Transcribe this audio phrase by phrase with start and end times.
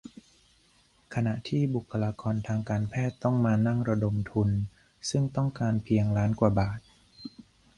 [1.13, 4.49] ขณะที่บุคลากรทางการแพทย์ต้องมานั่งระดมทุน
[5.09, 6.79] ซึ่งต้องการเพียงล้านกว่าบาท: